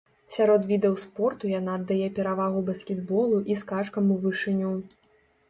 [0.35, 4.75] Сярод відаў спорту яна аддае перавагу баскетболу і скачкам у вышыню.